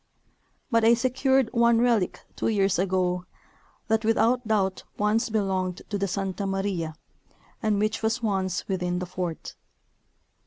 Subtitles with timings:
[0.71, 3.25] But I secured one relic two years ago
[3.87, 6.95] that without doubt once belonged to the Santa Maria
[7.61, 9.53] and which was once within the fort.